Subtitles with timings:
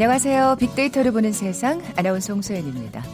[0.00, 0.56] 안녕하세요.
[0.58, 3.04] 빅데이터를 보는 세상 아나운서 홍소연입니다.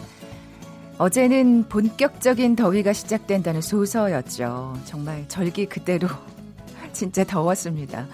[0.98, 4.78] 어제는 본격적인 더위가 시작된다는 소서였죠.
[4.84, 6.06] 정말 절기 그대로
[6.94, 8.06] 진짜 더웠습니다.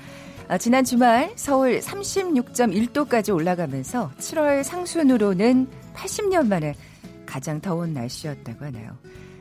[0.48, 6.74] 아, 지난 주말 서울 36.1도까지 올라가면서 7월 상순으로는 80년 만에
[7.26, 8.96] 가장 더운 날씨였다고 하네요.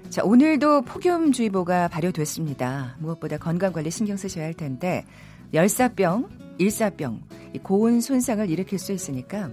[0.10, 2.98] 자, 오늘도 폭염주의보가 발효됐습니다.
[3.00, 5.06] 무엇보다 건강관리 신경 쓰셔야 할 텐데
[5.54, 7.22] 열사병, 일사병,
[7.64, 9.50] 고온 손상을 일으킬 수 있으니까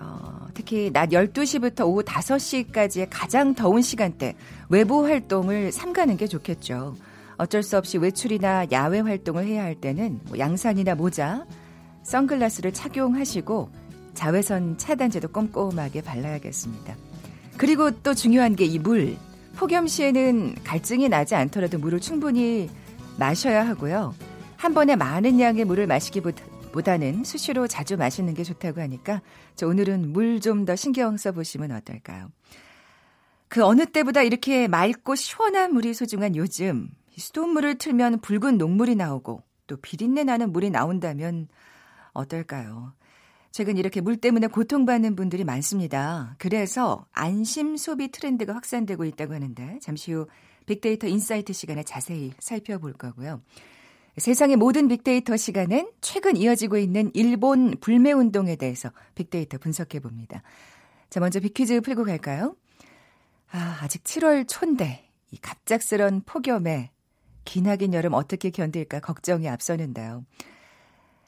[0.00, 4.34] 어, 특히 낮 12시부터 오후 5시까지의 가장 더운 시간대
[4.68, 6.96] 외부 활동을 삼가는 게 좋겠죠.
[7.36, 11.44] 어쩔 수 없이 외출이나 야외 활동을 해야 할 때는 뭐 양산이나 모자,
[12.04, 13.70] 선글라스를 착용하시고
[14.14, 16.94] 자외선 차단제도 꼼꼼하게 발라야겠습니다.
[17.56, 19.16] 그리고 또 중요한 게 이 물.
[19.56, 22.70] 폭염 시에는 갈증이 나지 않더라도 물을 충분히
[23.18, 24.14] 마셔야 하고요.
[24.62, 29.20] 한 번에 많은 양의 물을 마시기보다 보다는 수시로 자주 마시는 게 좋다고 하니까
[29.56, 32.30] 저 오늘은 물 좀 더 신경 써 보시면 어떨까요?
[33.48, 39.76] 그 어느 때보다 이렇게 맑고 시원한 물이 소중한 요즘 수돗물을 틀면 붉은 녹물이 나오고 또
[39.78, 41.48] 비린내 나는 물이 나온다면
[42.12, 42.92] 어떨까요?
[43.50, 46.36] 최근 이렇게 물 때문에 고통받는 분들이 많습니다.
[46.38, 50.28] 그래서 안심 소비 트렌드가 확산되고 있다고 하는데 잠시 후
[50.66, 53.40] 빅데이터 insight 시간에 자세히 살펴볼 거고요.
[54.18, 60.42] 세상의 모든 빅데이터 시간은 최근 이어지고 있는 일본 불매 운동에 대해서 빅데이터 분석해 봅니다.
[61.08, 62.54] 자, 먼저 빅퀴즈 풀고 갈까요?
[63.50, 66.90] 아, 아직 7월 초인데 이 갑작스런 폭염에
[67.44, 70.24] 기나긴 여름 어떻게 견딜까 걱정이 앞서는데요.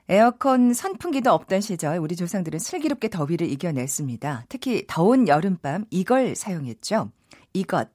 [0.09, 4.45] 에어컨 선풍기도 없던 시절 우리 조상들은 슬기롭게 더위를 이겨냈습니다.
[4.51, 7.11] 특히 더운 여름밤 이걸 사용했죠.
[7.55, 7.89] 이것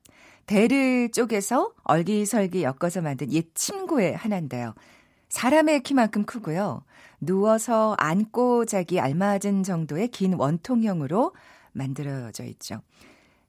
[0.50, 4.74] 대를 쪼개서 얼기설기 엮어서 만든 옛 침구의 하나인데요.
[5.30, 6.84] 사람의 키만큼 크고요.
[7.22, 11.36] 누워서 안고 자기 알맞은 정도의 긴 원통형으로
[11.74, 12.82] 만들어져 있죠.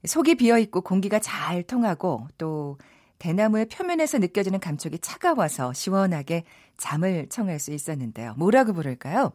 [0.05, 2.77] 속이 비어 있고 공기가 잘 통하고 또
[3.19, 6.45] 대나무의 표면에서 느껴지는 감촉이 차가워서 시원하게
[6.77, 8.35] 잠을 청할 수 있었는데요.
[8.37, 9.33] 뭐라고 부를까요?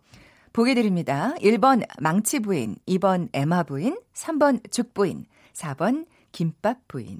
[0.53, 1.33] 보기 드립니다.
[1.39, 7.19] 1번 망치 부인, 2번 에마 부인, 3번 죽 부인, 4번 김밥 부인.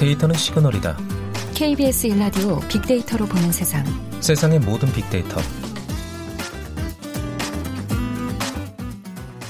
[0.00, 0.96] 데이터는 시그널이다.
[1.54, 3.84] KBS 일라디오 빅데이터로 보는 세상.
[4.22, 5.38] 세상의 모든 빅데이터.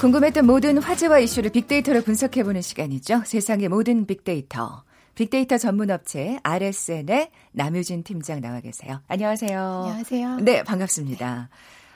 [0.01, 3.21] 궁금했던 모든 화제와 이슈를 빅데이터로 분석해보는 시간이죠.
[3.25, 4.83] 세상의 모든 빅데이터.
[5.15, 8.99] 빅데이터 전문 업체 RSN의 남유진 팀장 나와 계세요.
[9.07, 9.57] 안녕하세요.
[9.57, 10.35] 안녕하세요.
[10.41, 11.47] 네, 반갑습니다.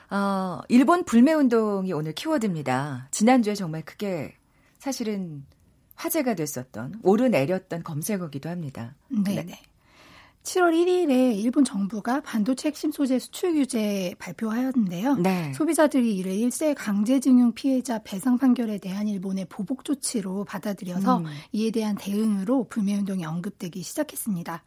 [0.08, 3.08] 어, 일본 불매 운동이 오늘 키워드입니다.
[3.10, 4.32] 지난주에 정말 크게
[4.78, 5.44] 사실은
[5.96, 8.94] 화제가 됐었던 오르내렸던 검색어기도 합니다.
[9.08, 9.44] 네네.
[9.44, 9.60] 네.
[10.46, 15.16] 7월 1일에 일본 정부가 반도체 핵심 소재 수출 규제 발표하였는데요.
[15.16, 15.52] 네.
[15.54, 21.24] 소비자들이 이를 일세 강제징용 피해자 배상 판결에 대한 일본의 보복 조치로 받아들여서 음.
[21.50, 24.62] 이에 대한 대응으로 불매운동이 언급되기 시작했습니다.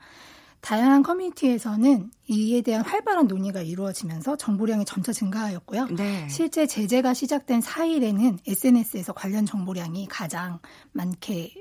[0.61, 5.87] 다양한 커뮤니티에서는 이에 대한 활발한 논의가 이루어지면서 정보량이 점차 증가하였고요.
[5.87, 6.27] 네.
[6.29, 10.59] 실제 제재가 시작된 4일에는 SNS에서 관련 정보량이 가장
[10.91, 11.53] 많게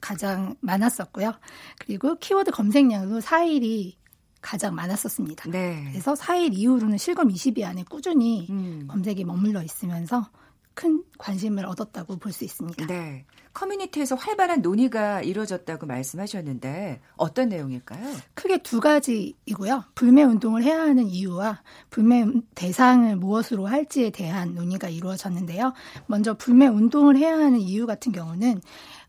[0.00, 1.32] 가장 많았었고요.
[1.78, 3.94] 그리고 키워드 검색량도 4일이
[4.42, 5.50] 가장 많았었습니다.
[5.50, 5.84] 네.
[5.90, 8.86] 그래서 4일 이후로는 실검 20위 안에 꾸준히 음.
[8.88, 10.28] 검색이 머물러 있으면서
[10.74, 12.86] 큰 관심을 얻었다고 볼 수 있습니다.
[12.86, 13.24] 네.
[13.54, 18.04] 커뮤니티에서 활발한 논의가 이루어졌다고 말씀하셨는데 어떤 내용일까요?
[18.34, 19.84] 크게 두 가지이고요.
[19.94, 25.72] 불매 운동을 해야 하는 이유와 불매 대상을 무엇으로 할지에 대한 논의가 이루어졌는데요.
[26.06, 28.60] 먼저 불매 운동을 해야 하는 이유 같은 경우는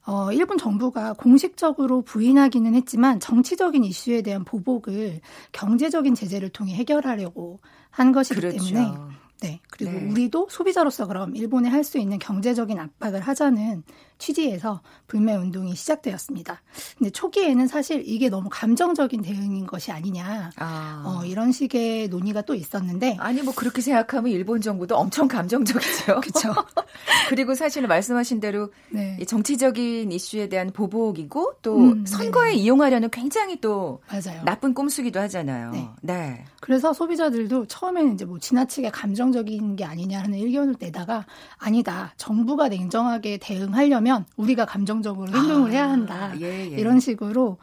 [0.06, 5.20] 어, 일본 정부가 공식적으로 부인하기는 했지만 정치적인 이슈에 대한 보복을
[5.52, 7.60] 경제적인 제재를 통해 해결하려고
[7.90, 8.64] 한 것이기 그렇죠.
[8.64, 8.94] 때문에
[9.42, 9.60] 네.
[9.70, 10.10] 그리고 네.
[10.10, 13.84] 우리도 소비자로서 그럼 일본에 할 수 있는 경제적인 압박을 하자는
[14.18, 16.62] 취지에서 불매 운동이 시작되었습니다.
[16.98, 21.04] 근데 초기에는 사실 이게 너무 감정적인 대응인 것이 아니냐 아.
[21.06, 26.22] 어, 이런 식의 논의가 또 있었는데 아니 뭐 그렇게 생각하면 일본 정부도 엄청 감정적이죠.
[26.22, 26.54] 그렇죠.
[27.30, 29.18] 그리고 사실은 말씀하신 대로 네.
[29.28, 32.56] 정치적인 이슈에 대한 보복이고 또 음, 선거에 네.
[32.56, 34.44] 이용하려는 굉장히 또 맞아요.
[34.46, 35.72] 나쁜 꼼수기도 하잖아요.
[35.72, 35.90] 네.
[36.02, 36.46] 네.
[36.62, 41.26] 그래서 소비자들도 처음에는 이제 뭐 지나치게 감정적인 게 아니냐 하는 의견을 내다가
[41.58, 46.32] 아니다 정부가 냉정하게 대응하려면 하려면 우리가 감정적으로 행동을 아, 해야 한다.
[46.40, 46.78] 예, 예.
[46.78, 47.58] 이런 식으로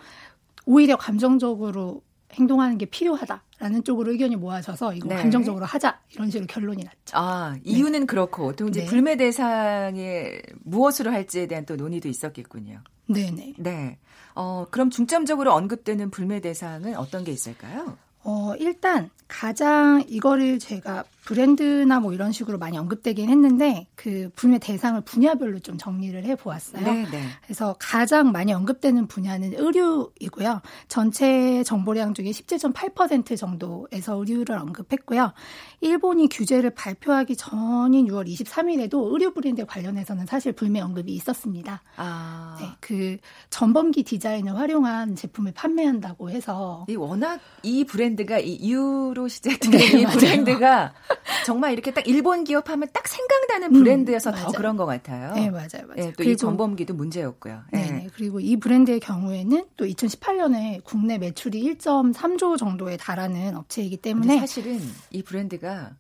[0.67, 2.03] 오히려 감정적으로
[2.33, 5.17] 행동하는 게 필요하다라는 쪽으로 의견이 모아져서 이거 네.
[5.17, 7.13] 감정적으로 하자 이런 식으로 결론이 났죠.
[7.13, 8.07] 아 이유는 네.
[8.07, 8.87] 그렇고 또 이제 네.
[8.87, 12.81] 불매 대상에 무엇으로 할지에 대한 또 논의도 있었겠군요.
[13.07, 13.55] 네네.
[13.59, 13.99] 네.
[14.35, 17.97] 어 그럼 중점적으로 언급되는 불매 대상은 어떤 게 있을까요?
[18.25, 25.01] 어 일단 가장 이거를 제가 브랜드나 뭐 이런 식으로 많이 언급되긴 했는데 그 분야 대상을
[25.03, 26.85] 분야별로 좀 정리를 해 보았어요.
[26.85, 27.23] 네, 네.
[27.45, 30.61] 그래서 가장 많이 언급되는 분야는 의류이고요.
[30.89, 35.33] 전체 정보량 중에 17.8% 정도에서 의류를 언급했고요.
[35.81, 41.83] 일본이 규제를 발표하기 전인 6월 23일에도 의류 브랜드 관련해서는 사실 불매 언급이 있었습니다.
[41.97, 42.57] 아.
[42.61, 43.17] 네, 그
[43.51, 50.07] 전범기 디자인을 활용한 제품을 판매한다고 해서 이 워낙 이 브랜드가 이 유로 시작된 네, 이
[50.07, 50.93] 브랜드가
[51.47, 55.35] 정말 이렇게 딱 일본 기업 하면 딱 생각나는 음, 브랜드여서 음, 더 그런 것 같아요.
[55.35, 55.95] 네, 맞아요, 맞아요.
[55.97, 57.63] 네, 또이 전범기도 문제였고요.
[57.73, 57.91] 네.
[57.91, 64.81] 네, 그리고 이 브랜드의 경우에는 또 2018년에 국내 매출이 1.3조 정도에 달하는 업체이기 때문에 사실은
[65.11, 65.93] 이 브랜드가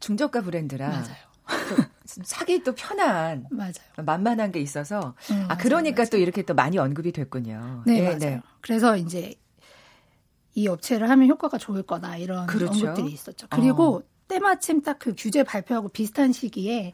[0.00, 1.34] 중저가 브랜드라 맞아요.
[2.04, 3.72] 사기 또 편한 맞아요.
[3.96, 6.10] 만만한 게 있어서 음, 아 그러니까 맞아요.
[6.10, 7.82] 또 이렇게 또 많이 언급이 됐군요.
[7.86, 8.18] 네, 네 맞아요.
[8.18, 8.40] 네.
[8.60, 9.34] 그래서 이제
[10.54, 12.88] 이 업체를 하면 효과가 좋을 거다 이런 그렇죠.
[12.88, 13.46] 언급들이 있었죠.
[13.50, 14.13] 그리고 어.
[14.28, 16.92] 때마침 딱 그 규제 발표하고 비슷한 시기에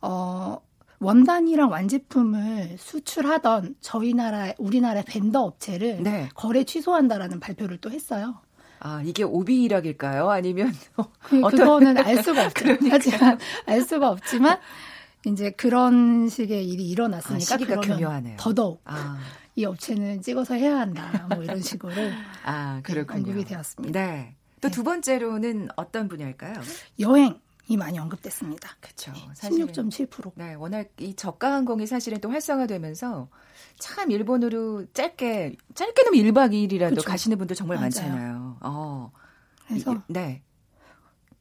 [0.00, 0.58] 어
[1.00, 6.28] 원단이랑 완제품을 수출하던 저희 나라 우리나라 벤더 업체를 네.
[6.34, 8.36] 거래 취소한다라는 발표를 또 했어요.
[8.80, 10.30] 아 이게 오비 일학일까요?
[10.30, 10.72] 아니면
[11.22, 11.58] 그, 어떤...
[11.58, 12.54] 그거는 알 수가 없죠.
[12.62, 12.88] 그러니까.
[12.92, 14.58] 하지만 알 수가 없지만
[15.26, 18.36] 이제 그런 식의 일이 일어났으니까 아, 시기가 교묘하네요.
[18.38, 19.18] 더더욱 아.
[19.56, 21.26] 이 업체는 찍어서 해야 한다.
[21.34, 21.92] 뭐 이런 식으로
[22.44, 23.24] 아, 그렇군요.
[23.24, 24.00] 네, 언급이 되었습니다.
[24.00, 24.36] 네.
[24.60, 24.84] 또두 네.
[24.84, 26.54] 번째로는 어떤 분야일까요?
[27.00, 27.40] 여행.
[27.70, 28.76] 이 많이 언급됐습니다.
[28.80, 29.12] 그렇죠.
[29.12, 30.32] 네, 16.7%.
[30.36, 33.28] 네, 워낙 이 저가 항공이 사실은 또 활성화되면서
[33.78, 37.02] 참 일본으로 짧게 짧게 는 1박 2일이라도 그렇죠.
[37.02, 37.84] 가시는 분들 정말 맞아요.
[37.84, 38.56] 많잖아요.
[38.62, 39.12] 어.
[39.66, 40.42] 그래서 이, 네.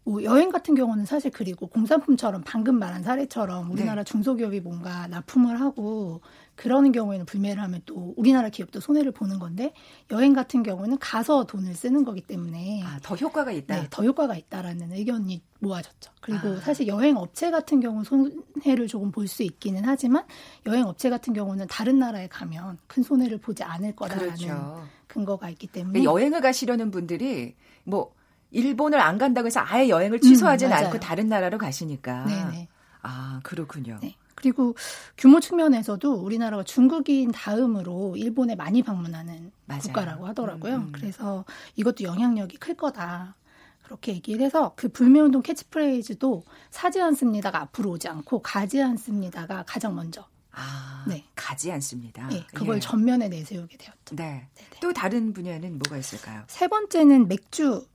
[0.07, 4.09] 뭐 여행 같은 경우는 사실 그리고 공산품처럼 방금 말한 사례처럼 우리나라 네.
[4.09, 6.21] 중소기업이 뭔가 납품을 하고
[6.55, 9.73] 그러는 경우에는 불매를 하면 또 우리나라 기업도 손해를 보는 건데
[10.11, 13.81] 여행 같은 경우는 가서 돈을 쓰는 거기 때문에 아, 더 효과가 있다.
[13.81, 16.09] 네, 더 효과가 있다라는 의견이 모아졌죠.
[16.21, 16.59] 그리고 아.
[16.61, 20.23] 사실 여행 업체 같은 경우 손해를 조금 볼 수 있기는 하지만
[20.67, 24.87] 여행 업체 같은 경우는 다른 나라에 가면 큰 손해를 보지 않을 거라는 그렇죠.
[25.07, 28.15] 근거가 있기 때문에 여행을 가시려는 분들이 뭐
[28.51, 32.25] 일본을 안 간다고 해서 아예 여행을 취소하지는 음, 않고 다른 나라로 가시니까.
[32.25, 32.67] 네네.
[33.01, 33.99] 아, 그렇군요.
[34.01, 34.15] 네.
[34.35, 34.75] 그리고
[35.17, 39.81] 규모 측면에서도 우리나라가 중국인 다음으로 일본에 많이 방문하는 맞아요.
[39.81, 40.75] 국가라고 하더라고요.
[40.75, 40.91] 음, 음.
[40.91, 41.43] 그래서
[41.75, 43.35] 이것도 영향력이 클 거다.
[43.83, 50.25] 그렇게 얘기를 해서 그 불매운동 캐치프레이즈도 사지 않습니다가 앞으로 오지 않고 가지 않습니다가 가장 먼저.
[50.51, 51.23] 아, 네.
[51.35, 52.27] 가지 않습니다.
[52.27, 52.79] 네, 그걸 예.
[52.79, 54.15] 전면에 내세우게 되었죠.
[54.15, 54.47] 네.
[54.55, 54.79] 네네.
[54.81, 56.43] 또 다른 분야는 뭐가 있을까요?
[56.47, 57.85] 세 번째는 맥주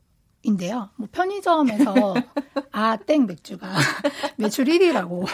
[0.42, 0.90] 인데요.
[0.96, 2.14] 뭐 편의점에서
[2.72, 3.68] 아 땡 맥주가
[4.36, 5.26] 매출 1위라고.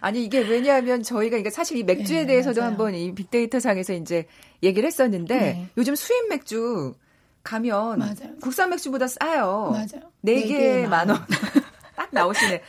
[0.00, 2.70] 아니 이게 왜냐하면 저희가 이게 사실 이 맥주에 네, 대해서도 맞아요.
[2.70, 4.26] 한번 이 빅데이터 상에서 이제
[4.62, 5.68] 얘기를 했었는데 네.
[5.76, 6.94] 요즘 수입 맥주
[7.42, 8.36] 가면 맞아요.
[8.42, 9.70] 국산 맥주보다 싸요.
[9.72, 10.10] 맞아요.
[10.24, 11.24] 4개 만 원.
[11.96, 12.62] 딱 나오시네.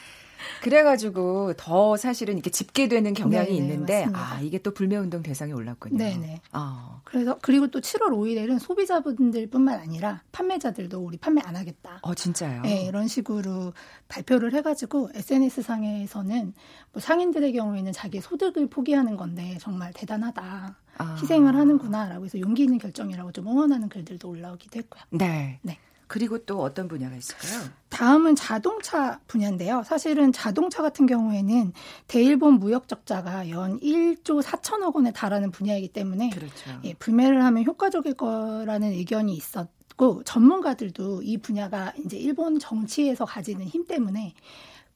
[0.62, 4.36] 그래가지고 더 사실은 이렇게 집계되는 경향이 네네, 있는데 맞습니다.
[4.36, 5.98] 아 이게 또 불매운동 대상에 올랐군요.
[5.98, 6.42] 네네.
[6.54, 7.02] 어.
[7.04, 12.00] 그래서 그리고 또 7월 5일에는 소비자분들뿐만 아니라 판매자들도 우리 판매 안 하겠다.
[12.02, 12.64] 어 진짜요?
[12.64, 13.74] 네 이런 식으로
[14.08, 16.54] 발표를 해가지고 SNS 상에서는
[16.94, 20.78] 뭐 상인들의 경우에는 자기 소득을 포기하는 건데 정말 대단하다.
[20.98, 21.18] 아.
[21.22, 25.04] 희생을 하는구나라고 해서 용기 있는 결정이라고 좀 응원하는 글들도 올라오기도 했고요.
[25.12, 25.60] 네.
[25.62, 25.78] 네.
[26.08, 27.70] 그리고 또 어떤 분야가 있을까요?
[27.90, 29.84] 다음은 자동차 분야인데요.
[29.84, 31.74] 사실은 자동차 같은 경우에는
[32.08, 36.72] 대일본 무역 적자가 연 1조 4천억 원에 달하는 분야이기 때문에 그렇죠.
[36.84, 43.86] 예, 불매를 하면 효과적일 거라는 의견이 있었고 전문가들도 이 분야가 이제 일본 정치에서 가지는 힘
[43.88, 44.34] 때문에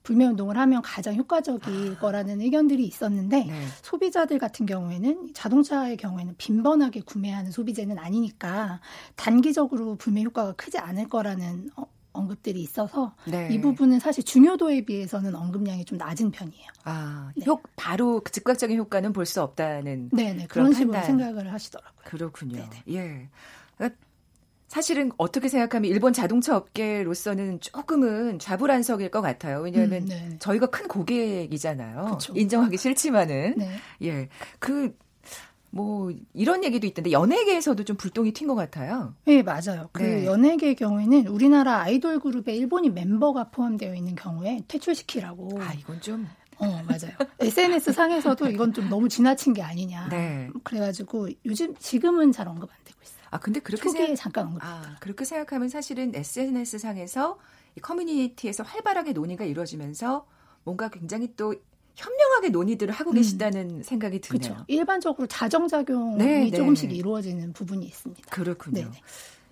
[0.03, 1.99] 불매 운동을 하면 가장 효과적일 아.
[1.99, 3.65] 거라는 의견들이 있었는데 네.
[3.81, 8.79] 소비자들 같은 경우에는 자동차의 경우에는 빈번하게 구매하는 소비재는 아니니까
[9.15, 13.47] 단기적으로 불매 효과가 크지 않을 거라는 어, 언급들이 있어서 네.
[13.51, 16.67] 이 부분은 사실 중요도에 비해서는 언급량이 좀 낮은 편이에요.
[16.85, 17.45] 아, 네.
[17.45, 22.01] 효, 바로 그 즉각적인 효과는 볼 수 없다는 네네, 그런, 그런 식으로 생각을 하시더라고요.
[22.05, 22.55] 그렇군요.
[22.55, 22.83] 네네.
[22.89, 23.29] 예.
[24.69, 29.59] 사실은 어떻게 생각하면 일본 자동차 업계로서는 조금은 좌불안석일 것 같아요.
[29.59, 30.35] 왜냐하면 음, 네.
[30.39, 32.17] 저희가 큰 고객이잖아요.
[32.17, 32.33] 그쵸.
[32.35, 33.69] 인정하기 싫지만은 네.
[34.03, 34.29] 예.
[34.59, 34.95] 그
[35.71, 39.13] 뭐 이런 얘기도 있던데 연예계에서도 좀 불똥이 튄 것 같아요.
[39.25, 39.89] 네 맞아요.
[39.91, 40.25] 그 네.
[40.25, 45.61] 연예계 경우에는 우리나라 아이돌 그룹에 일본인 멤버가 포함되어 있는 경우에 퇴출시키라고.
[45.61, 47.13] 아 이건 좀 어, 맞아요.
[47.39, 50.09] SNS 상에서도 이건 좀 너무 지나친 게 아니냐.
[50.09, 50.49] 네.
[50.63, 53.18] 그래가지고 요즘 지금은 잘 언급 안 되고 있어요.
[53.31, 54.63] 아 근데 그렇게 생각, 잠깐 언급.
[54.63, 57.39] 아 그렇게 생각하면 사실은 SNS 상에서
[57.75, 60.25] 이 커뮤니티에서 활발하게 논의가 이루어지면서
[60.63, 61.53] 뭔가 굉장히 또
[61.95, 63.15] 현명하게 논의들을 하고 음.
[63.15, 63.83] 계시다는 음.
[63.83, 64.41] 생각이 드네요.
[64.41, 64.65] 그렇죠.
[64.67, 66.51] 일반적으로 자정작용이 네, 네.
[66.51, 66.95] 조금씩 네.
[66.95, 68.29] 이루어지는 부분이 있습니다.
[68.31, 68.81] 그렇군요.
[68.81, 69.01] 네네.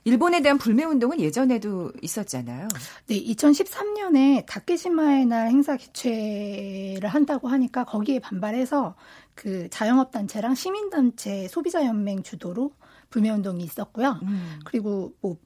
[0.05, 2.69] 일본에 대한 불매 운동은 예전에도 있었잖아요.
[3.07, 8.96] 네, 2013년에 다케시마의 날 행사 개최를 한다고 하니까 거기에 반발해서
[9.36, 12.72] 그 자영업 단체랑 시민 단체 소비자 연맹 주도로
[13.09, 14.19] 불매 운동이 있었고요.
[14.23, 14.59] 음.
[14.65, 15.37] 그리고 뭐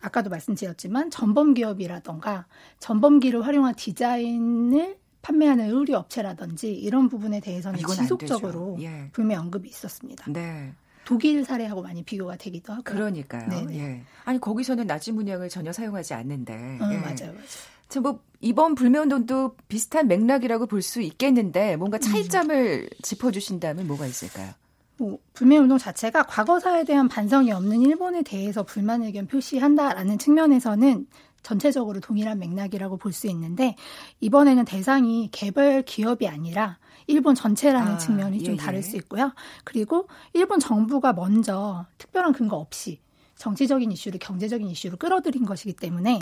[0.00, 2.46] 아까도 말씀드렸지만 전범 기업이라던가
[2.78, 9.10] 전범기를 활용한 디자인을 판매하는 의류 업체라든지 이런 부분에 대해서는 지속적으로 예.
[9.12, 10.30] 불매 언급이 있었습니다.
[10.30, 10.72] 네.
[11.04, 12.82] 독일 사례하고 많이 비교가 되기도 하고.
[12.84, 13.48] 그러니까요.
[13.48, 13.78] 네네.
[13.78, 14.02] 예.
[14.24, 16.52] 아니 거기서는 나치 문양을 전혀 사용하지 않는데.
[16.54, 16.98] 어, 예.
[16.98, 18.02] 맞아요, 맞아요.
[18.02, 22.88] 뭐 이번 불매운동도 비슷한 맥락이라고 볼 수 있겠는데 뭔가 차이점을 음.
[23.02, 24.52] 짚어주신다면 뭐가 있을까요?
[24.98, 31.06] 뭐 불매운동 자체가 과거사에 대한 반성이 없는 일본에 대해서 불만 의견 표시한다라는 측면에서는
[31.42, 33.76] 전체적으로 동일한 맥락이라고 볼 수 있는데
[34.20, 38.82] 이번에는 대상이 개별 기업이 아니라 일본 전체라는 아, 측면이 예, 좀 다를 예.
[38.82, 39.32] 수 있고요.
[39.64, 43.00] 그리고 일본 정부가 먼저 특별한 근거 없이
[43.36, 46.18] 정치적인 이슈를 경제적인 이슈로 끌어들인 것이기 때문에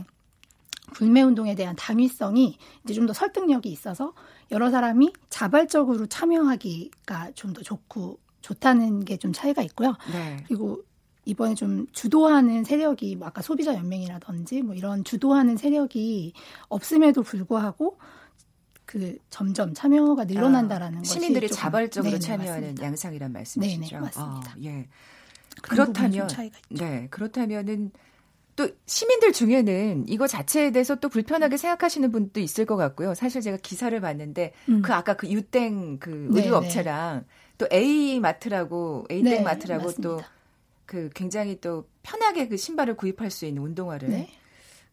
[0.92, 4.12] 불매 운동에 대한 당위성이 이제 좀 더 설득력이 있어서
[4.52, 9.94] 여러 사람이 자발적으로 참여하기가 좀 더 좋고 좋다는 게 좀 차이가 있고요.
[10.12, 10.36] 네.
[10.46, 10.82] 그리고
[11.24, 16.32] 이번에 좀 주도하는 세력이 뭐 아까 소비자 연맹이라든지 뭐 이런 주도하는 세력이
[16.68, 17.98] 없음에도 불구하고
[18.84, 22.84] 그 점점 참여가 늘어난다라는 아, 것이 시민들이 자발적으로 네네, 참여하는 맞습니다.
[22.84, 23.96] 양상이란 말씀이시죠.
[23.96, 24.50] 네네, 맞습니다.
[24.52, 24.88] 아, 예.
[25.62, 26.28] 그렇다면
[26.68, 27.90] 네 그렇다면은
[28.54, 33.14] 또 시민들 중에는 이거 자체에 대해서 또 불편하게 생각하시는 분도 있을 것 같고요.
[33.14, 34.82] 사실 제가 기사를 봤는데 음.
[34.82, 37.24] 그 아까 그 유땡 그 의류 업체랑
[37.58, 40.20] 또 A 마트라고 A 땡 네, 마트라고 또
[40.86, 44.30] 그 굉장히 또 편하게 그 신발을 구입할 수 있는 운동화를 네.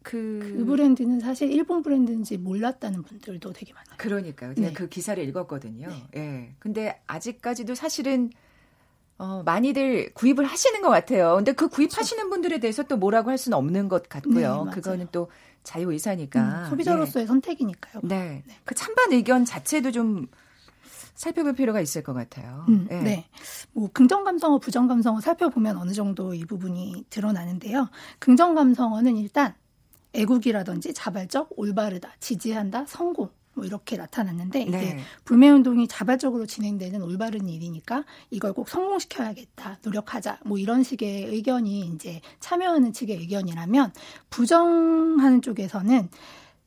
[0.02, 3.96] 그, 그 브랜드는 사실 일본 브랜드인지 몰랐다는 분들도 되게 많아요.
[3.96, 4.54] 그러니까요.
[4.54, 4.74] 제가 네.
[4.74, 5.88] 그 기사를 읽었거든요.
[5.88, 6.06] 네.
[6.16, 6.54] 예.
[6.58, 8.30] 근데 아직까지도 사실은
[9.16, 11.36] 어, 많이들 구입을 하시는 것 같아요.
[11.36, 12.30] 근데 그 구입하시는 그렇죠.
[12.30, 14.64] 분들에 대해서 또 뭐라고 할 수는 없는 것 같고요.
[14.64, 15.30] 네, 그거는 또
[15.62, 16.64] 자유 의사니까.
[16.64, 17.26] 음, 소비자로서의 예.
[17.26, 18.02] 선택이니까요.
[18.02, 18.42] 네.
[18.46, 18.54] 네.
[18.64, 20.26] 그 찬반 의견 자체도 좀
[21.14, 22.64] 살펴볼 필요가 있을 것 같아요.
[22.68, 23.02] 음, 네.
[23.02, 23.24] 네.
[23.72, 27.88] 뭐 긍정 감성어, 부정 감성어 살펴보면 어느 정도 이 부분이 드러나는데요.
[28.18, 29.54] 긍정 감성어는 일단
[30.12, 34.78] 애국이라든지 자발적, 올바르다, 지지한다, 성공 뭐 이렇게 나타났는데 네.
[34.78, 41.86] 이게 불매 운동이 자발적으로 진행되는 올바른 일이니까 이걸 꼭 성공시켜야겠다, 노력하자 뭐 이런 식의 의견이
[41.94, 43.92] 이제 참여하는 측의 의견이라면
[44.30, 46.08] 부정하는 쪽에서는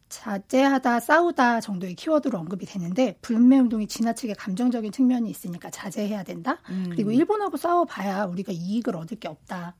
[0.10, 6.60] 자제하다, 싸우다 정도의 키워드로 언급이 되는데 불매 운동이 지나치게 감정적인 측면이 있으니까 자제해야 된다.
[6.70, 6.88] 음.
[6.92, 9.76] 그리고 일본하고 싸워봐야 우리가 이익을 얻을 게 없다.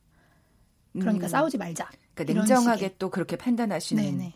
[0.92, 1.28] 그러니까 음.
[1.28, 1.88] 싸우지 말자.
[2.14, 2.94] 그러니까 냉정하게 식의.
[2.98, 4.34] 또 그렇게 판단하시는 네네.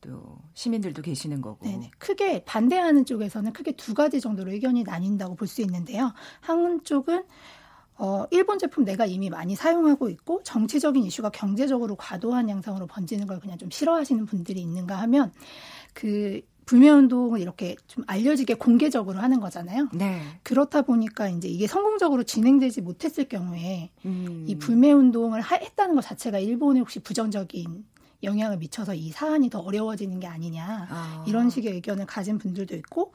[0.00, 1.64] 또 시민들도 계시는 거고.
[1.64, 1.92] 네네.
[1.98, 6.12] 크게 반대하는 쪽에서는 크게 두 가지 정도로 의견이 나뉜다고 볼 수 있는데요.
[6.40, 7.24] 한쪽은
[8.02, 13.38] 어, 일본 제품 내가 이미 많이 사용하고 있고 정치적인 이슈가 경제적으로 과도한 양상으로 번지는 걸
[13.38, 15.32] 그냥 좀 싫어하시는 분들이 있는가 하면
[15.94, 19.88] 그 불매운동을 이렇게 좀 알려지게 공개적으로 하는 거잖아요.
[19.94, 20.20] 네.
[20.42, 24.46] 그렇다 보니까 이제 이게 성공적으로 진행되지 못했을 경우에 음.
[24.48, 27.84] 이 불매운동을 했다는 것 자체가 일본에 혹시 부정적인
[28.24, 31.24] 영향을 미쳐서 이 사안이 더 어려워지는 게 아니냐 아.
[31.28, 33.12] 이런 식의 의견을 가진 분들도 있고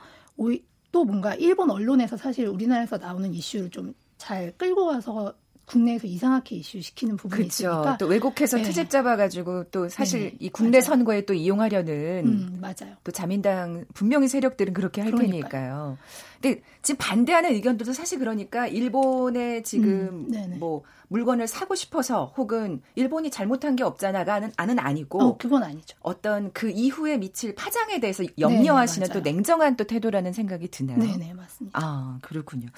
[0.93, 5.33] 또 뭔가 일본 언론에서 사실 우리나라에서 나오는 이슈를 좀 잘 끌고 와서
[5.65, 7.67] 국내에서 이상하게 이슈 시키는 부분이 그쵸.
[7.67, 8.63] 있으니까 또 외국에서 네.
[8.63, 10.35] 트집 잡아가지고 또 사실 네.
[10.39, 10.81] 이 국내 맞아요.
[10.81, 12.95] 선거에 또 이용하려는 음, 맞아요.
[13.03, 15.41] 또 자민당 분명히 세력들은 그렇게 할 그러니까요.
[15.41, 15.97] 테니까요.
[16.41, 23.29] 근데 지금 반대하는 의견들도 사실 그러니까 일본에 지금 음, 뭐 물건을 사고 싶어서 혹은 일본이
[23.29, 25.97] 잘못한 게 없잖아가는 아는 아니고 어, 그건 아니죠.
[25.99, 30.97] 어떤 그 이후에 미칠 파장에 대해서 염려하시는 네네, 또 냉정한 또 태도라는 생각이 드네요.
[30.97, 31.77] 네네 맞습니다.
[31.83, 32.69] 아 그렇군요.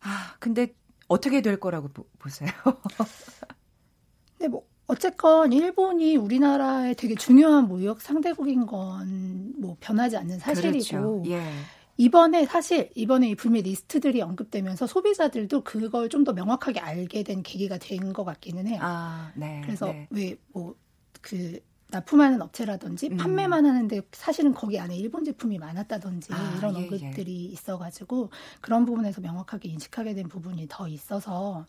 [0.00, 0.74] 아 근데
[1.08, 2.50] 어떻게 될 거라고 보, 세요
[4.38, 11.22] 네, 뭐 어쨌건 일본이 우리나라의 되게 중요한 무역 상대국인 건 뭐 변하지 않는 사실이고 그렇죠.
[11.30, 11.68] 예.
[11.96, 17.78] 이번에 사실 이번에 이 불매 리스트들이 언급되면서 소비자들도 그걸 좀 더 명확하게 알게 된 계기가
[17.78, 18.78] 된 것 같기는 해요.
[18.82, 20.08] 아, 네, 그래서 네.
[20.10, 20.76] 왜뭐
[21.20, 21.58] 그
[21.90, 23.16] 납품하는 업체라든지 음.
[23.16, 27.52] 판매만 하는데 사실은 거기 안에 일본 제품이 많았다든지 아, 이런 예, 언급들이 예.
[27.52, 28.30] 있어가지고
[28.60, 31.64] 그런 부분에서 명확하게 인식하게 된 부분이 더 있어서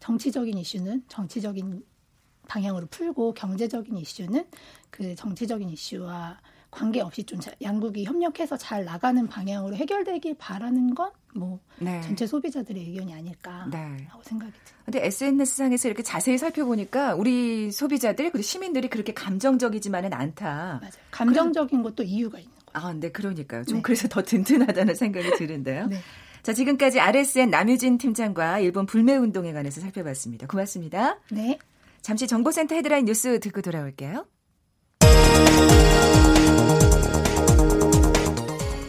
[0.00, 1.84] 정치적인 이슈는 정치적인
[2.48, 4.46] 방향으로 풀고 경제적인 이슈는
[4.90, 6.38] 그 정치적인 이슈와
[6.70, 12.00] 관계없이 좀 양국이 협력해서 잘 나가는 방향으로 해결되길 바라는 건뭐 네.
[12.02, 14.06] 전체 소비자들의 의견이 아닐까라고 네.
[14.22, 14.78] 생각이 듭니다.
[14.84, 20.78] 근데 SNS상에서 이렇게 자세히 살펴보니까 우리 소비자들 그리고 시민들이 그렇게 감정적이지만은 않다.
[20.80, 20.92] 맞아요.
[21.10, 22.86] 감정적인 것도 이유가 있는 거예요.
[22.86, 23.64] 아, 네, 그러니까요.
[23.64, 23.82] 좀 네.
[23.82, 25.86] 그래서 더 든든하다는 생각이 드는데요.
[25.86, 25.98] 네.
[26.42, 30.46] 자, 지금까지 RSN 남유진 팀장과 일본 불매 운동에 관해서 살펴봤습니다.
[30.46, 31.18] 고맙습니다.
[31.30, 31.58] 네.
[32.00, 34.26] 잠시 정보센터 헤드라인 뉴스 듣고 돌아올게요.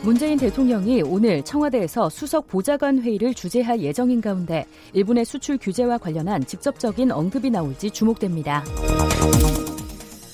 [0.02, 7.12] 문재인 대통령이 오늘 청와대에서 수석 보좌관 회의를 주재할 예정인 가운데 일본의 수출 규제와 관련한 직접적인
[7.12, 8.64] 언급이 나올지 주목됩니다.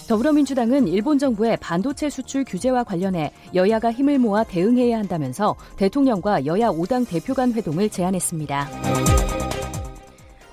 [0.08, 7.08] 더불어민주당은 일본 정부의 반도체 수출 규제와 관련해 여야가 힘을 모아 대응해야 한다면서 대통령과 여야 5당
[7.10, 9.45] 대표 간 회동을 제안했습니다.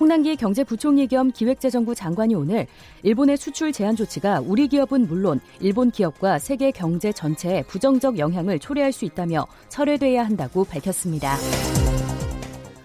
[0.03, 2.67] 홍남기 경제부총리 겸 기획재정부 장관이 오늘
[3.03, 8.91] 일본의 수출 제한 조치가 우리 기업은 물론 일본 기업과 세계 경제 전체에 부정적 영향을 초래할
[8.91, 11.37] 수 있다며 철회돼야 한다고 밝혔습니다.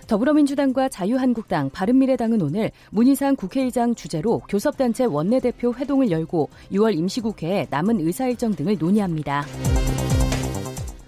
[0.06, 8.54] 더불어민주당과 자유한국당, 바른미래당은 오늘 문희상 국회의장 주재로 교섭단체 원내대표 회동을 열고 6월 임시국회에 남은 의사일정
[8.54, 9.44] 등을 논의합니다.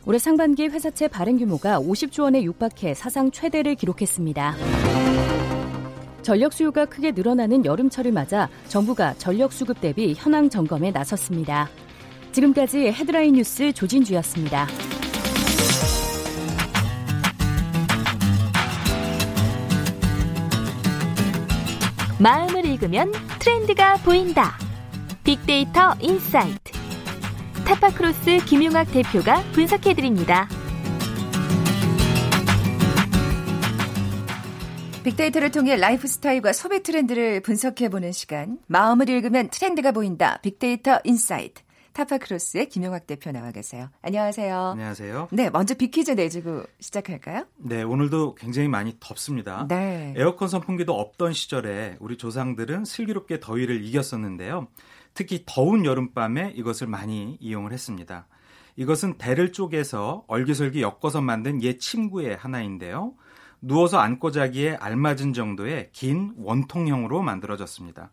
[0.06, 4.56] 올해 상반기 회사채 발행 규모가 50조 원에 육박해 사상 최대를 기록했습니다.
[6.22, 11.68] 전력 수요가 크게 늘어나는 여름철을 맞아 정부가 전력 수급 대비 현황 점검에 나섰습니다.
[12.32, 14.66] 지금까지 헤드라인 뉴스 조진주였습니다.
[22.18, 24.52] 마음을 읽으면 트렌드가 보인다.
[25.24, 26.72] 빅데이터 insight.
[27.64, 30.48] 타파크로스 김용학 대표가 분석해드립니다.
[35.02, 38.58] 빅데이터를 통해 라이프 스타일과 소비 트렌드를 분석해보는 시간.
[38.66, 40.38] 마음을 읽으면 트렌드가 보인다.
[40.42, 41.62] 빅데이터 insight.
[41.94, 43.88] 타파크로스의 김용학 대표 나와 계세요.
[44.02, 44.56] 안녕하세요.
[44.72, 45.28] 안녕하세요.
[45.32, 47.46] 네, 먼저 빅퀴즈 내주고 시작할까요?
[47.56, 49.66] 네, 오늘도 굉장히 많이 덥습니다.
[49.68, 50.12] 네.
[50.18, 54.68] 에어컨 선풍기도 없던 시절에 우리 조상들은 슬기롭게 더위를 이겼었는데요.
[55.14, 58.26] 특히 더운 여름밤에 이것을 많이 이용을 했습니다.
[58.76, 63.14] 이것은 대를 쪼개서 얼기설기 엮어서 만든 옛 침구의 하나인데요.
[63.60, 68.10] 누워서 앉고 자기에 알맞은 정도의 긴 원통형으로 만들어졌습니다.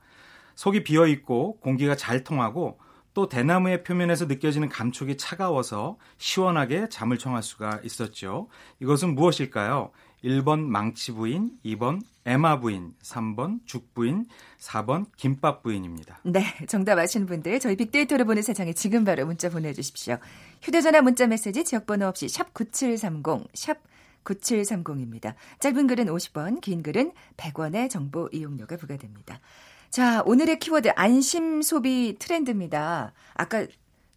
[0.56, 2.80] 속이 비어 있고 공기가 잘 통하고
[3.14, 8.48] 또 대나무의 표면에서 느껴지는 감촉이 차가워서 시원하게 잠을 청할 수가 있었죠.
[8.80, 9.92] 이것은 무엇일까요?
[10.24, 14.26] 1번 망치 부인, 2번 에마 부인, 3번 죽 부인,
[14.60, 16.20] 4번 김밥 부인입니다.
[16.26, 20.18] 네, 정답 아시는 분들 저희 빅데이터를 보는 세상에 지금 바로 문자 보내주십시오.
[20.62, 23.78] 휴대전화 문자 메시지 지역번호 없이 샵 9730, 샵
[24.28, 25.36] 9730입니다.
[25.60, 29.40] 짧은 글은 50원, 긴 글은 100원의 정보 이용료가 부과됩니다.
[29.90, 33.14] 자, 오늘의 키워드 안심 소비 트렌드입니다.
[33.34, 33.66] 아까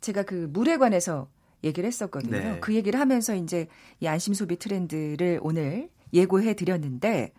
[0.01, 1.29] 제가 그 물에 관해서
[1.63, 2.39] 얘기를 했었거든요.
[2.39, 2.59] 네.
[2.61, 3.69] 그 얘기를 하면서 이제
[4.01, 7.33] 이 안심 소비 트렌드를 오늘 예고해 드렸는데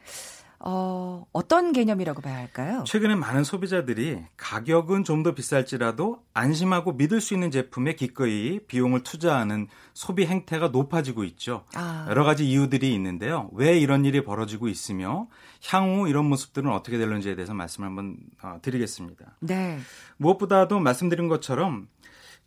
[0.63, 2.83] 어, 어떤 개념이라고 봐야 할까요?
[2.85, 9.67] 최근에 많은 소비자들이 가격은 좀 더 비쌀지라도 안심하고 믿을 수 있는 제품에 기꺼이 비용을 투자하는
[9.93, 11.63] 소비 행태가 높아지고 있죠.
[11.75, 12.07] 아.
[12.09, 13.49] 여러 가지 이유들이 있는데요.
[13.53, 15.27] 왜 이런 일이 벌어지고 있으며
[15.69, 19.37] 향후 이런 모습들은 어떻게 될는지에 대해서 말씀을 한번 어, 드리겠습니다.
[19.41, 19.77] 네.
[20.17, 21.87] 무엇보다도 말씀드린 것처럼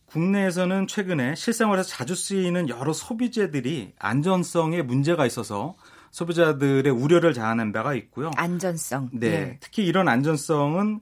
[0.07, 5.77] 국내에서는 최근에 실생활에서 자주 쓰이는 여러 소비재들이 안전성에 문제가 있어서
[6.15, 8.31] 소비자들의 우려를 자아낸 바가 있고요.
[8.37, 9.11] 안전성.
[9.13, 9.27] 네.
[9.27, 9.59] 예.
[9.61, 11.01] 특히 이런 안전성은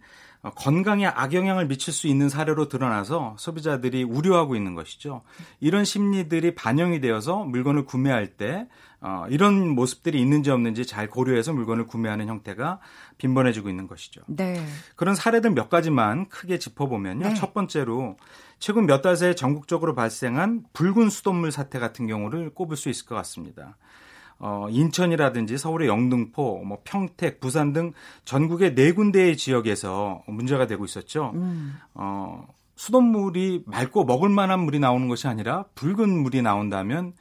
[0.56, 5.22] 건강에 악영향을 미칠 수 있는 사례로 드러나서 소비자들이 우려하고 있는 것이죠.
[5.60, 8.66] 이런 심리들이 반영이 되어서 물건을 구매할 때
[9.02, 12.80] 어, 이런 모습들이 있는지 없는지 잘 고려해서 물건을 구매하는 형태가
[13.18, 14.22] 빈번해지고 있는 것이죠.
[14.28, 14.64] 네.
[14.96, 17.28] 그런 사례들 몇 가지만 크게 짚어보면요.
[17.28, 17.34] 네.
[17.34, 18.16] 첫 번째로
[18.58, 23.14] 최근 몇 달 새에 전국적으로 발생한 붉은 수돗물 사태 같은 경우를 꼽을 수 있을 것
[23.16, 23.76] 같습니다.
[24.38, 27.92] 어, 인천이라든지 서울의 영등포, 뭐 평택, 부산 등
[28.24, 31.32] 전국의 네 군데의 지역에서 문제가 되고 있었죠.
[31.34, 31.74] 음.
[31.94, 37.12] 어, 수돗물이 맑고 먹을 만한 물이 나오는 것이 아니라 붉은 물이 나온다면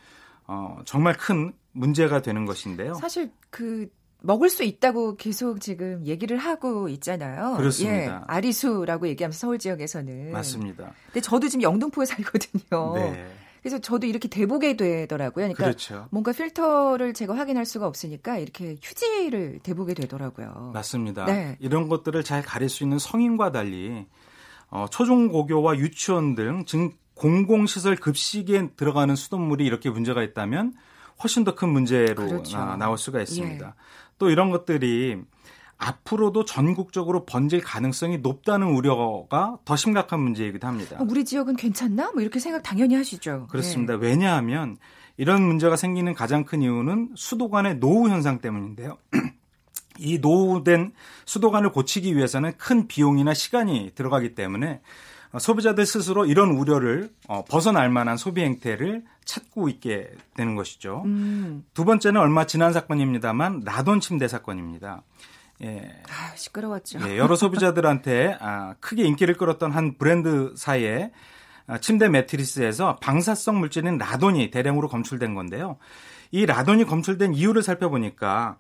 [0.48, 2.96] 어, 정말 큰 문제가 되는 것인데요.
[2.96, 3.88] 사실 그
[4.22, 7.56] 먹을 수 있다고 계속 지금 얘기를 하고 있잖아요.
[7.58, 7.96] 그렇습니다.
[7.96, 10.94] 예, 아리수라고 얘기하면서 서울 지역에서는 맞습니다.
[11.08, 12.94] 근데 저도 지금 영등포에 살거든요.
[12.96, 13.28] 네.
[13.62, 15.44] 그래서 저도 이렇게 대보게 되더라고요.
[15.46, 16.08] 그러니까 그렇죠.
[16.10, 20.72] 뭔가 필터를 제가 확인할 수가 없으니까 이렇게 휴지를 대보게 되더라고요.
[20.74, 21.26] 맞습니다.
[21.26, 21.58] 네.
[21.60, 24.06] 이런 것들을 잘 가릴 수 있는 성인과 달리
[24.70, 30.74] 어, 초중고교와 유치원 등즉 공공시설 급식에 들어가는 수돗물이 이렇게 문제가 있다면
[31.24, 32.58] 훨씬 더 큰 문제로 그렇죠.
[32.58, 33.68] 나, 올 수가 있습니다.
[33.68, 33.72] 예.
[34.18, 35.22] 또 이런 것들이
[35.82, 40.98] 앞으로도 전국적으로 번질 가능성이 높다는 우려가 더 심각한 문제이기도 합니다.
[41.00, 42.12] 어, 우리 지역은 괜찮나?
[42.12, 43.48] 뭐 이렇게 생각 당연히 하시죠.
[43.50, 43.98] 그렇습니다.
[43.98, 44.08] 네.
[44.08, 44.78] 왜냐하면
[45.18, 48.98] 이런 문제가 생기는 가장 큰 이유는 수도관의 노후 현상 때문인데요.
[49.98, 50.94] 이 노후된
[51.26, 54.82] 수도관을 고치기 위해서는 큰 비용이나 시간이 들어가기 때문에
[55.40, 61.02] 소비자들 스스로 이런 우려를 어, 벗어날 만한 소비 행태를 찾고 있게 되는 것이죠.
[61.06, 61.64] 음.
[61.74, 65.04] 두 번째는 얼마 지난 사건입니다만 라돈 침대 사건입니다.
[65.64, 65.92] 예.
[66.10, 67.00] 아, 시끄러웠죠.
[67.08, 71.12] 예, 여러 소비자들한테 아, 크게 인기를 끌었던 한 브랜드 사이에
[71.68, 75.78] 아, 침대 매트리스에서 방사성 물질인 라돈이 대량으로 검출된 건데요.
[76.32, 78.58] 이 라돈이 검출된 이유를 살펴보니까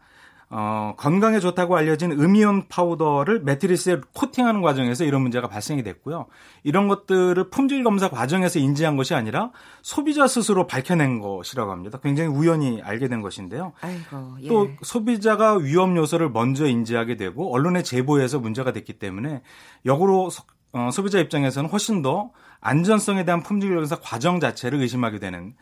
[0.53, 6.25] 어, 건강에 좋다고 알려진 음이온 파우더를 매트리스에 코팅하는 과정에서 이런 문제가 발생이 됐고요.
[6.63, 11.99] 이런 것들을 품질 검사 과정에서 인지한 것이 아니라 소비자 스스로 밝혀낸 것이라고 합니다.
[12.03, 13.71] 굉장히 우연히 알게 된 것인데요.
[13.79, 14.47] 아이고, 예.
[14.49, 19.43] 또 소비자가 위험 요소를 먼저 인지하게 되고 언론에 제보해서 문제가 됐기 때문에
[19.85, 25.55] 역으로 소, 어, 소비자 입장에서는 훨씬 더 안전성에 대한 품질 검사 과정 자체를 의심하게 되는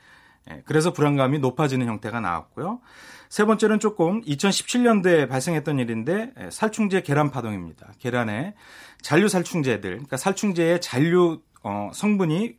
[0.50, 2.80] 예, 그래서 불안감이 높아지는 형태가 나왔고요.
[3.30, 7.94] 세 번째는 조금 2017년도에 발생했던 일인데 예, 살충제 계란 파동입니다.
[8.00, 8.56] 계란에
[9.04, 12.56] 잔류 살충제들, 그러니까 살충제의 잔류 어, 성분이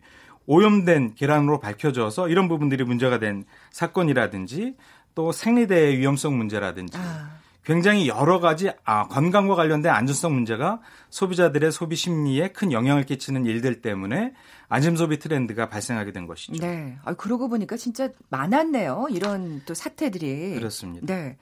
[0.47, 4.77] 오염된 계란으로 밝혀져서 이런 부분들이 문제가 된 사건이라든지
[5.15, 7.41] 또 생리대의 위험성 문제라든지 아.
[7.71, 10.81] 굉장히 여러 가지 아, 건강과 관련된 안전성 문제가
[11.11, 14.33] 소비자들의 소비 심리에 큰 영향을 끼치는 일들 때문에
[14.69, 16.55] 안심 소비 트렌드가 발생하게 된 것이죠.
[16.61, 16.99] 네.
[17.05, 19.07] 아, 그러고 보니까 진짜 많았네요.
[19.11, 20.57] 이런 또 사태들이.
[20.57, 21.07] 그렇습니다.
[21.07, 21.39] 네.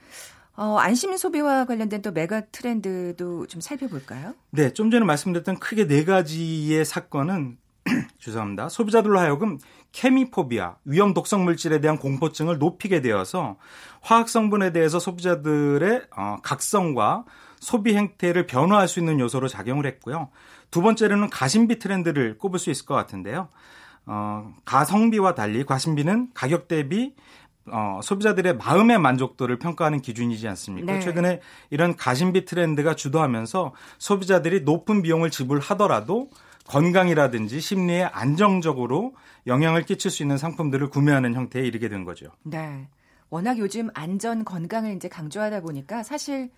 [0.55, 4.35] 어, 안심 소비와 관련된 또 메가 트렌드도 좀 살펴볼까요?
[4.51, 7.57] 네, 좀 전에 말씀드렸던 크게 네 가지의 사건은
[8.19, 8.69] 죄송합니다.
[8.69, 9.57] 소비자들로 하여금
[9.91, 13.57] 케미포비아, 위험 독성 물질에 대한 공포증을 높이게 되어서
[14.01, 17.25] 화학 성분에 대해서 소비자들의 어, 각성과
[17.59, 20.29] 소비 행태를 변화할 수 있는 요소로 작용을 했고요.
[20.71, 23.49] 두 번째로는 가심비 트렌드를 꼽을 수 있을 것 같은데요.
[24.05, 27.13] 어, 가성비와 달리 가심비는 가격 대비
[27.71, 30.93] 어, 소비자들의 마음의 만족도를 평가하는 기준이지 않습니까?
[30.93, 30.99] 네.
[30.99, 36.29] 최근에 이런 가심비 트렌드가 주도하면서 소비자들이 높은 비용을 지불하더라도
[36.67, 39.13] 건강이라든지 심리에 안정적으로
[39.47, 42.27] 영향을 끼칠 수 있는 상품들을 구매하는 형태에 이르게 된 거죠.
[42.43, 42.87] 네.
[43.29, 46.49] 워낙 요즘 안전 건강을 이제 강조하다 보니까 사실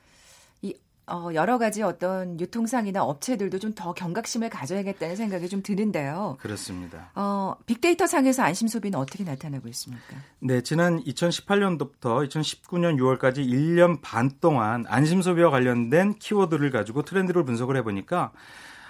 [0.62, 0.74] 이
[1.08, 6.38] 어, 여러 가지 어떤 유통상이나 업체들도 좀 더 경각심을 가져야겠다는 생각이 좀 드는데요.
[6.40, 7.10] 그렇습니다.
[7.16, 10.16] 어, 빅데이터 상에서 안심 소비는 어떻게 나타나고 있습니까?
[10.40, 17.76] 네, 지난 2018년도부터 2019년 6월까지 1년 반 동안 안심 소비와 관련된 키워드를 가지고 트렌드를 분석을
[17.78, 18.32] 해보니까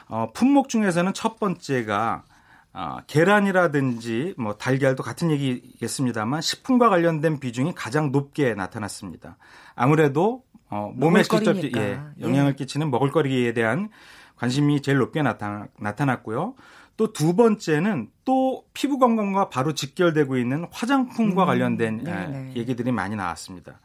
[0.08, 2.24] 어, 품목 중에서는 첫 번째가
[2.74, 9.38] 어, 계란이라든지 뭐 달걀도 같은 얘기겠습니다만 식품과 관련된 비중이 가장 높게 나타났습니다.
[9.76, 12.56] 아무래도 어, 몸에 직접 예, 예, 영향을 예.
[12.56, 13.90] 끼치는 먹을거리에 대한
[14.38, 16.56] 관심이 제일 높게 나타, 나타났고요.
[16.98, 23.16] 또 두 번째는 또 피부 건강과 바로 직결되고 있는 화장품과 음, 관련된 예, 얘기들이 많이
[23.16, 23.80] 나왔습니다.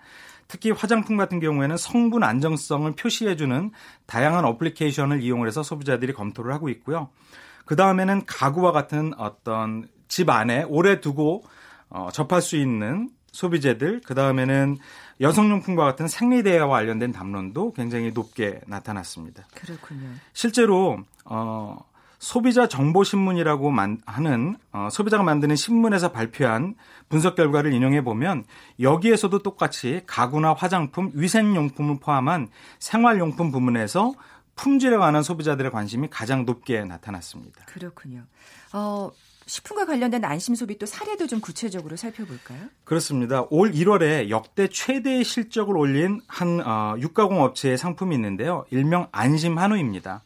[0.48, 3.70] 특히 화장품 같은 경우에는 성분 안정성을 표시해주는
[4.06, 7.08] 다양한 어플리케이션을 이용을 해서 소비자들이 검토를 하고 있고요.
[7.66, 11.44] 그 다음에는 가구와 같은 어떤 집 안에 오래 두고
[11.90, 14.78] 어, 접할 수 있는 소비재들, 그 다음에는
[15.20, 19.44] 여성용품과 같은 생리대와 관련된 담론도 굉장히 높게 나타났습니다.
[19.54, 20.08] 그렇군요.
[20.32, 21.78] 실제로 어,
[22.18, 23.72] 소비자 정보 신문이라고
[24.06, 26.74] 하는 어, 소비자가 만드는 신문에서 발표한
[27.08, 28.44] 분석 결과를 인용해 보면
[28.80, 32.48] 여기에서도 똑같이 가구나 화장품, 위생용품을 포함한
[32.78, 34.14] 생활용품 부문에서
[34.56, 37.64] 품질에 관한 소비자들의 관심이 가장 높게 나타났습니다.
[37.66, 38.24] 그렇군요.
[38.72, 39.10] 어,
[39.46, 42.58] 식품과 관련된 안심 소비 또 사례도 좀 구체적으로 살펴볼까요?
[42.84, 43.44] 그렇습니다.
[43.50, 48.64] 올 1월에 역대 최대의 실적을 올린 한 어, 육가공 업체의 상품이 있는데요.
[48.70, 50.24] 일명 안심 한우입니다.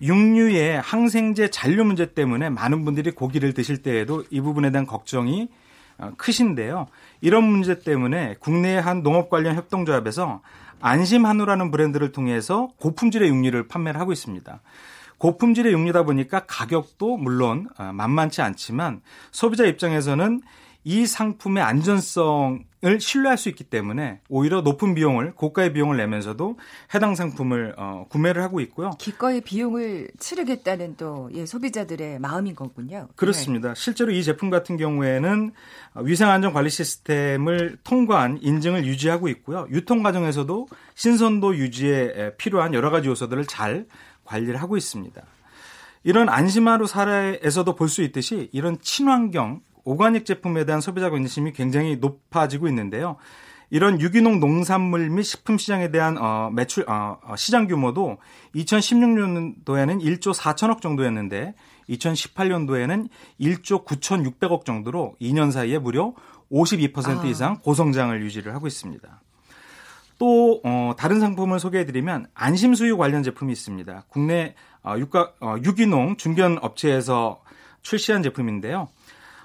[0.00, 5.48] 육류의 항생제 잔류 문제 때문에 많은 분들이 고기를 드실 때에도 이 부분에 대한 걱정이
[5.98, 6.86] 어, 크신데요.
[7.20, 10.40] 이런 문제 때문에 국내의 한 농업 관련 협동조합에서
[10.82, 14.60] 안심 한우라는 브랜드를 통해서 고품질의 육류를 판매를 하고 있습니다.
[15.18, 20.42] 고품질의 육류다 보니까 가격도 물론 어, 만만치 않지만 소비자 입장에서는
[20.84, 26.58] 이 상품의 안전성을 신뢰할 수 있기 때문에 오히려 높은 비용을 고가의 비용을 내면서도
[26.94, 28.90] 해당 상품을 어, 구매를 하고 있고요.
[28.98, 33.08] 기꺼이 비용을 치르겠다는 또 예, 소비자들의 마음인 거군요.
[33.14, 33.68] 그렇습니다.
[33.68, 33.74] 네.
[33.76, 35.52] 실제로 이 제품 같은 경우에는
[36.02, 39.66] 위생 안전 관리 시스템을 통과한 인증을 유지하고 있고요.
[39.70, 43.86] 유통 과정에서도 신선도 유지에 필요한 여러 가지 요소들을 잘
[44.24, 45.22] 관리를 하고 있습니다.
[46.04, 52.68] 이런 안심하루 사례에서도 볼 수 있듯이 이런 친환경 오가닉 제품에 대한 소비자 관심이 굉장히 높아지고
[52.68, 53.16] 있는데요.
[53.70, 58.18] 이런 유기농 농산물 및 식품 시장에 대한 어, 매출 어, 어 시장 규모도
[58.54, 61.54] 2016년도에는 1조 4천억 정도였는데
[61.88, 63.08] 2018년도에는
[63.40, 66.12] 1조 9,600억 정도로 2년 사이에 무려
[66.50, 67.24] 52% 아.
[67.24, 69.22] 이상 고성장을 유지를 하고 있습니다.
[70.18, 74.04] 또 어, 다른 상품을 소개해드리면 안심수유 관련 제품이 있습니다.
[74.08, 77.42] 국내 어, 유가, 어, 유기농 중견 업체에서
[77.80, 78.88] 출시한 제품인데요.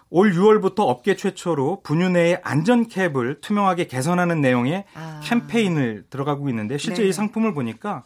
[0.09, 5.19] 올 6월부터 업계 최초로 분유 내의 안전캡을 투명하게 개선하는 내용의 아.
[5.23, 7.09] 캠페인을 들어가고 있는데 실제 네.
[7.09, 8.05] 이 상품을 보니까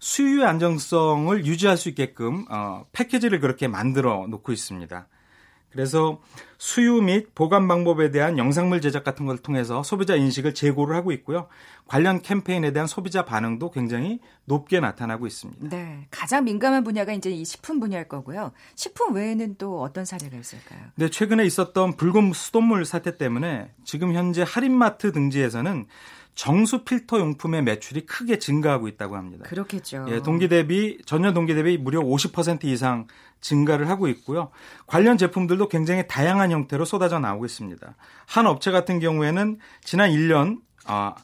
[0.00, 5.08] 수유의 안정성을 유지할 수 있게끔 어, 패키지를 그렇게 만들어 놓고 있습니다.
[5.70, 6.20] 그래서
[6.56, 11.46] 수유 및 보관 방법에 대한 영상물 제작 같은 걸 통해서 소비자 인식을 제고를 하고 있고요.
[11.86, 15.68] 관련 캠페인에 대한 소비자 반응도 굉장히 높게 나타나고 있습니다.
[15.68, 16.06] 네.
[16.10, 18.52] 가장 민감한 분야가 이제 이 식품 분야일 거고요.
[18.74, 20.80] 식품 외에는 또 어떤 사례가 있을까요?
[20.96, 25.86] 네, 최근에 있었던 붉은 수돗물 사태 때문에 지금 현재 할인마트 등지에서는
[26.38, 29.44] 정수 필터 용품의 매출이 크게 증가하고 있다고 합니다.
[29.44, 30.06] 그렇겠죠.
[30.08, 33.08] 예, 동기 대비 전년 동기 대비 무려 50% 이상
[33.40, 34.50] 증가를 하고 있고요.
[34.86, 37.92] 관련 제품들도 굉장히 다양한 형태로 쏟아져 나오고 있습니다.
[38.26, 41.16] 한 업체 같은 경우에는 지난 1년 아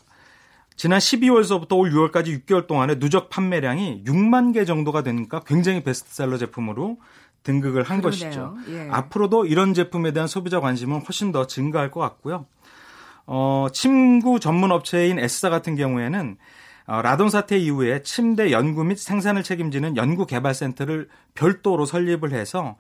[0.75, 6.99] 지난 12월서부터 올 6월까지 6개월 동안에 누적 판매량이 6만 개 정도가 되니까 굉장히 베스트셀러 제품으로
[7.45, 8.11] 등극을 한 그러네요.
[8.11, 8.57] 것이죠.
[8.69, 8.89] 예.
[8.91, 12.47] 앞으로도 이런 제품에 대한 소비자 관심은 훨씬 더 증가할 것 같고요.
[13.27, 16.37] 어, 침구 전문 업체인 S사 같은 경우에는
[16.87, 22.77] 어, 라돈 사태 이후에 침대 연구 및 생산을 책임지는 연구개발센터를 별도로 설립을 해서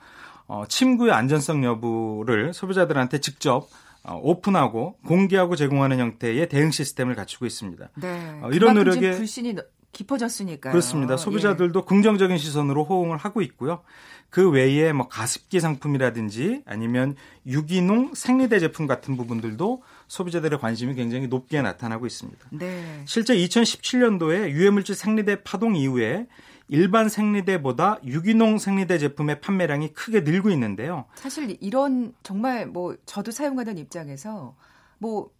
[0.46, 3.68] 어, 침구의 안전성 여부를 소비자들한테 직접
[4.02, 7.88] 어, 오픈하고 공개하고 제공하는 형태의 대응 시스템을 갖추고 있습니다.
[7.96, 8.40] 네.
[8.42, 9.54] 어, 이런 노력에 불신이
[9.94, 10.70] 깊어졌으니까요.
[10.72, 11.16] 그렇습니다.
[11.16, 11.85] 소비자들도 예.
[11.88, 13.83] 긍정적인 시선으로 호응을 하고 있고요.
[14.28, 17.14] 그 외에 뭐 가습기 상품이라든지 아니면
[17.46, 22.48] 유기농 생리대 제품 같은 부분들도 소비자들의 관심이 굉장히 높게 나타나고 있습니다.
[22.50, 23.02] 네.
[23.07, 26.26] 실제 2017년도에 유해물질 생리대 파동 이후에
[26.68, 31.04] 일반 생리대보다 유기농 생리대 제품의 판매량이 크게 늘고 있는데요.
[31.14, 34.57] 사실 이런 정말 뭐 저도 사용하던 입장에서
[34.98, 35.30] 뭐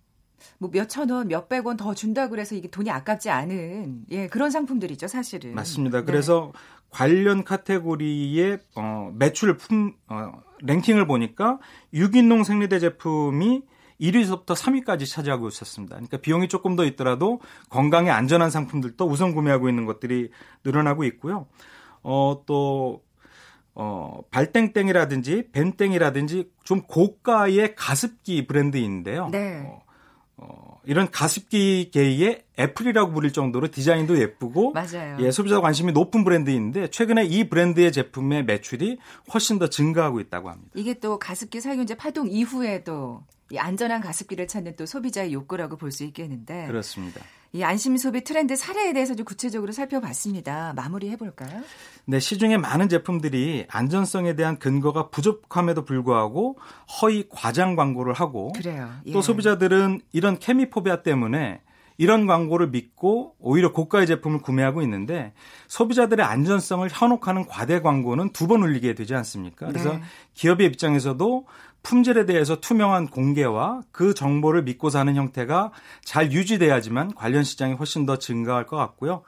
[0.59, 5.09] 뭐 몇천 원, 몇백 원 더 준다 그래서 이게 돈이 아깝지 않은 예, 그런 상품들이죠,
[5.09, 5.55] 사실은.
[5.55, 6.01] 맞습니다.
[6.01, 6.05] 네.
[6.05, 6.53] 그래서
[6.91, 11.59] 관련 카테고리의 어, 매출 품 어, 랭킹을 보니까
[11.93, 13.63] 유기농 생리대 제품이
[14.01, 15.95] 1위부터 3위까지 차지하고 있었습니다.
[15.97, 20.31] 그러니까 비용이 조금 더 있더라도 건강에 안전한 상품들도 우선 구매하고 있는 것들이
[20.65, 21.47] 늘어나고 있고요.
[22.03, 23.03] 어, 또,
[23.75, 29.29] 어, 발땡땡이라든지 벤땡이라든지 좀 고가의 가습기 브랜드인데요.
[29.31, 29.65] 네.
[29.67, 29.83] 어,
[30.37, 35.17] 어, 이런 가습기계의 애플이라고 부릴 정도로 디자인도 예쁘고 맞아요.
[35.21, 38.99] 예, 소비자 관심이 높은 브랜드인데 최근에 이 브랜드의 제품의 매출이
[39.33, 40.71] 훨씬 더 증가하고 있다고 합니다.
[40.75, 43.23] 이게 또 가습기 살균제 파동 이후에도
[43.55, 47.21] 이 안전한 가습기를 찾는 또 소비자의 욕구라고 볼 수 있겠는데 그렇습니다.
[47.53, 50.73] 이 안심 소비 트렌드 사례에 대해서 좀 구체적으로 살펴봤습니다.
[50.75, 51.63] 마무리해 볼까요?
[52.05, 56.59] 네, 시중에 많은 제품들이 안전성에 대한 근거가 부족함에도 불구하고
[57.01, 58.91] 허위 과장 광고를 하고 그래요.
[59.07, 59.13] 예.
[59.13, 61.61] 또 소비자들은 이런 케미포비아 때문에
[61.97, 65.33] 이런 광고를 믿고 오히려 고가의 제품을 구매하고 있는데
[65.69, 69.69] 소비자들의 안전성을 현혹하는 과대 광고는 두 번 울리게 되지 않습니까?
[69.69, 70.03] 그래서 네.
[70.35, 71.47] 기업의 입장에서도
[71.85, 75.71] 품질에 대해서 투명한 공개와 그 정보를 믿고 사는 형태가
[76.03, 79.23] 잘 유지돼야지만 관련 시장이 훨씬 더 증가할 것 같고요.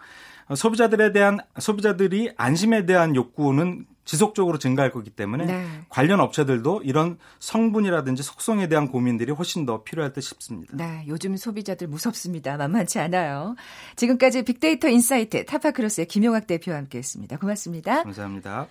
[0.52, 5.66] 소비자들에 대한 소비자들이 안심에 대한 욕구는 지속적으로 증가할 거기 때문에 네.
[5.88, 10.76] 관련 업체들도 이런 성분이라든지 속성에 대한 고민들이 훨씬 더 필요할 듯 싶습니다.
[10.76, 12.56] 네, 요즘 소비자들 무섭습니다.
[12.56, 13.56] 만만치 않아요.
[13.96, 17.38] 지금까지 빅데이터 insight 타파크로스의 김용학 대표와 함께했습니다.
[17.38, 18.04] 고맙습니다.
[18.04, 18.68] 감사합니다.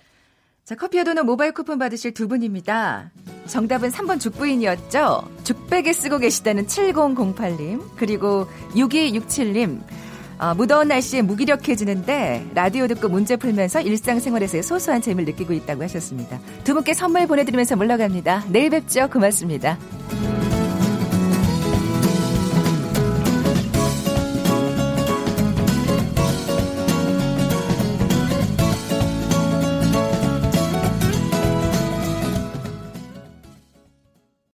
[0.66, 3.12] 자, 커피와 도넛 모바일 쿠폰 받으실 두 분입니다.
[3.46, 5.22] 정답은 3번 죽부인이었죠.
[5.44, 9.80] 죽백에 쓰고 계시다는 7008님, 그리고 6267님.
[10.40, 16.40] 어, 무더운 날씨에 무기력해지는데 라디오 듣고 문제 풀면서 일상생활에서의 소소한 재미를 느끼고 있다고 하셨습니다.
[16.64, 18.46] 두 분께 선물 보내드리면서 물러갑니다.
[18.48, 19.08] 내일 뵙죠.
[19.08, 19.78] 고맙습니다.